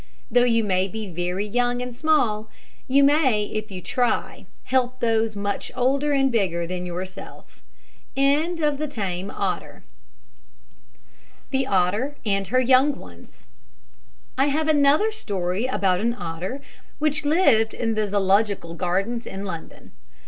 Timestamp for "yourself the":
6.87-8.35